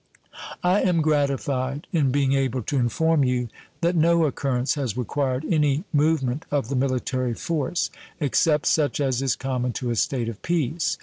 [0.63, 3.49] I am gratified in being able to inform you
[3.81, 9.35] that no occurrence has required any movement of the military force, except such as is
[9.35, 10.97] common to a state of peace.